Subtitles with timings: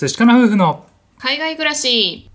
[0.00, 0.86] 寿司かな夫婦の
[1.18, 2.30] 海外暮らし。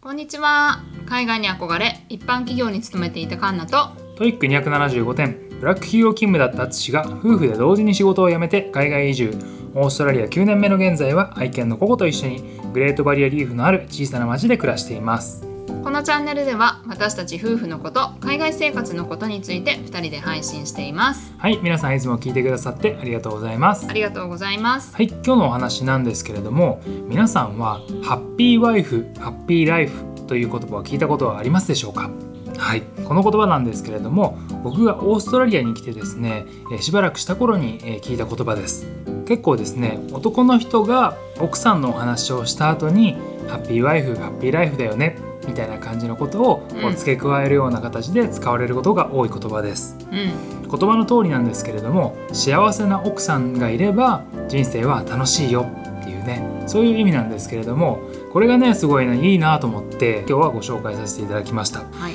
[0.00, 0.84] こんにちは。
[1.06, 3.88] 海外に憧れ一般企業に勤めていたカンナと。
[4.14, 9.34] TOEIC275点ブラック企業勤務だった淳が夫婦で同時に仕事を辞めて海外移住。
[9.74, 21.34] オーストラリア9年目の現在は愛犬のココと一緒にグレートバリアリーフのある小さな町で暮らしていますこのチャンネルでは私たち夫婦のこと海外生活のことについて2人で配信しています。
[21.38, 23.86] はい皆さんいつも聞いてくださってありがとうございます。
[23.88, 24.94] ありがとうございます。
[24.94, 32.10] はい今日のお話なんですけれども皆さんはハッピーワイフハッピーライフという言葉を聞いたことはありますでしょうか？
[32.58, 38.86] はい、この言葉なんですけれども僕がオーストラリアに来てですねえしばらくした頃にえ聞いた言葉です。
[39.26, 43.14] 結構ですね男の人が奥さんのお話をした後に
[43.48, 49.96] ハッピーワイフハッピーライフだよねみたいな感じのことをこう付け加えるような形で使われることが多い言葉です。
[50.10, 50.68] うん。
[50.68, 55.66] 言葉の通りなんですけれども幸せな奥さんがいれば人生は楽しいよ
[56.00, 58.00] っていうねそういう意味なんですけれども
[58.32, 61.80] これがねすごいねいいなと思って今日はご紹介させていただきました。
[61.80, 62.14] はい。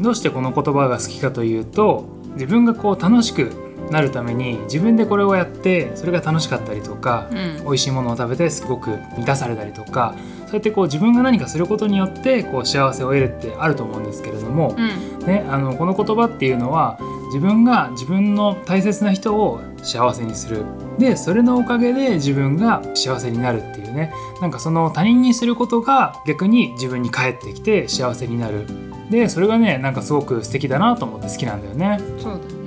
[0.00, 7.64] どうしてこの言葉が好きかというと自分がこう楽しくなるために自分でこれをやってそれが楽しかったりとかうん。
[7.64, 10.14] 美味しいものを食べてすごく満たされたりとか
[10.46, 15.26] そうやってこう自分が何かすることによってこう幸せを得るってあると思うんですけれども、うん。
[15.26, 20.64] ね、あのこの言葉っていうのは自分が自分の大切な人を幸せにする。
[20.98, 24.12] でそれのおかげで自分が幸せになるっていうね。
[24.40, 28.66] なんかその他人にすることが逆に自分に返ってきて幸せになる。
[29.10, 31.98] でそれがねなんかすごく素敵だなと思って好きなんだよね。
[32.18, 32.59] そうだよね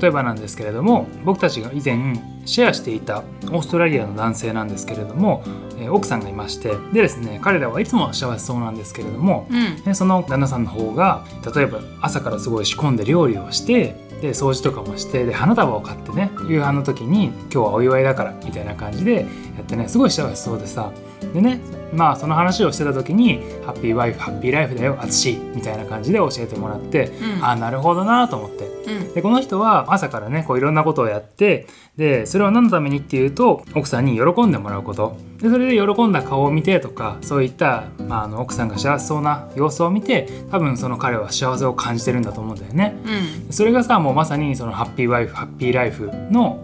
[0.00, 2.14] 例えばなんですけれども僕たちが以前
[2.46, 9.82] シェアしていたオーストラリアの男性なんですけれども、えー奥さんがいましてでですね彼らはいつも幸せそうなんですけれども、うん。
[9.82, 19.22] でその旦那さんの方が例えば朝からすごい仕込んで料理をしてで掃除とかもしてで花束を買ってね夕飯の時に今日はお祝いだからみたいな感じで
[19.56, 20.92] やってねすごい幸せそうでさ
[21.32, 21.60] でね
[21.92, 27.06] まあその話をしてた時に「ハッピーワイフハッピーライフだよ淳」みたいな感じで教えてもらって、
[27.38, 27.44] うん。
[27.44, 28.64] あなるほどなと思って。
[28.64, 28.79] うん
[29.14, 42.96] でこの人は朝からねこういろんなことをやってでそれは何のためにっていうと奥さんに喜んでもらうことでそれで喜んだ顔を見てとかそういった、まあ、あの奥さんが幸せそうな様子を見て多分その彼は幸せを感じてるんだと思うんだよね。
[43.04, 46.60] うんそれがさもうまさにそのハッピーワイフハッピーライフの、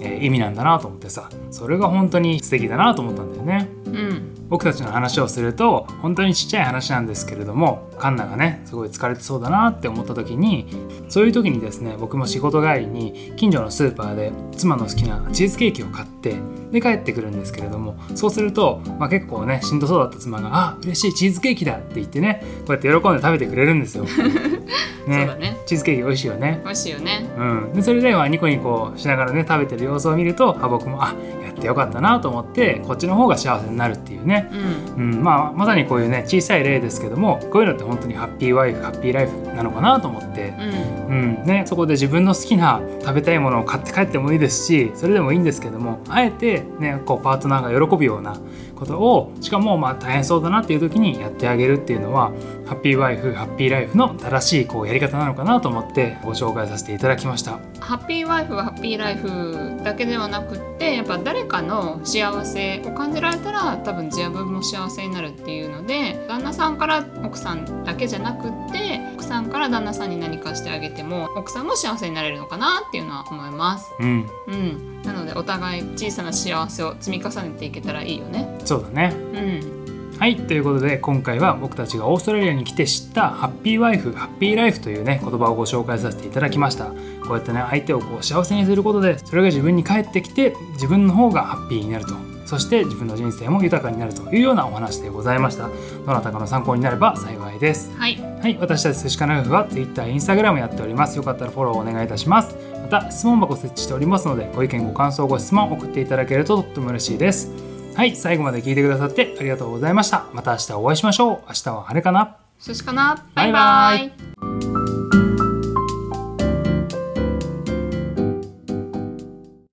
[0.00, 3.68] えー意味なんだなと思ってさそれが本当に素敵だなと思ったんだよね。
[3.86, 10.66] うん僕たちの話をすると本当にちっちゃい話なんですけれどもカンナがねすごい疲れてそうだなって思った時に
[11.08, 16.34] そういう時にですね僕も仕事帰りに近所のスーパーで妻の好きなチーズケーキを買って
[16.72, 24.04] で帰ってくるんですけれどもそうすると、まあ、結構ねしんどそうだった妻が「あ嬉しいチーズケーキだ」って言ってねこうやって喜んで食べてくれるんですよ。
[25.18, 25.56] そうだね。
[25.66, 26.60] チーズケーキ美味しいよね。
[26.64, 27.30] 美味しいよね。
[27.36, 34.50] うん、でそれではニコニコしながらね食べてる様子を見るとあ僕もあやってよかったなと思ってこっちの方が幸せになるっていうね。
[34.96, 35.12] うん。
[35.12, 41.14] うん、まあまさにこういうね小さい例ですけどもこういうのって本当にハッピーワイフハッピーライフなのかなと思って、うん。
[41.14, 41.44] うん。
[41.44, 48.38] ね、そこで自分の好きな食べたいものを買って帰ってもいいですしそれでもいいんですけどもあえて、ね、こうパートナーが喜ぶような
[48.76, 52.32] ことをしかもまあ大変そうだなっていう時にやってあげるっていうのは
[52.66, 57.58] ハッピーワイフハッピーライフの正しいこうやり方なのかなと思ってご紹介させていただきました。
[57.80, 73.92] ハッピーワイフはハッピーライフだけではなくってやっぱ誰かの幸せを感じられたら多分自分も幸せになるっていうので旦那さんから奥さんだけじゃなくって奥さんから旦那さんに何かしてあげても奥さんも幸せになれるのかなっていうのは思います。
[73.98, 78.58] うん、うん、なのでお互い小さな幸せを積み重ねていけたらいいよね。
[78.64, 79.79] そうだねうん、
[80.20, 86.88] はいということで今回は僕たちがオーストラリアに来て知ったハッピーワイフハッピーライフというね言葉をご紹介させていただきました。
[86.88, 86.94] こ
[87.30, 92.12] うやってね相手をこう幸せにすることでそれが自分に返ってきて自分の方がハッピーになると。
[92.44, 95.70] そして自分の人生も豊かになるというようなお話でございました。
[96.04, 97.90] どなたかの参考になれば幸いです。
[97.96, 101.16] はい、はい私たち寿司かな夫婦は Twitter、Instagram やっております。
[101.16, 102.54] よかったらフォローお願いいたします。
[102.82, 110.24] また質問箱設置しておりますのでご意見ご感想ご質問送っていただけるととっても嬉しいですはい最後まで聞いてくださってありがとうございました。
[110.32, 111.40] また明日お会いしましょう。
[111.48, 112.36] 明日は晴れかな。
[112.60, 113.26] 寿司かな。
[113.34, 114.06] バイバイ。
[114.06, 114.29] イ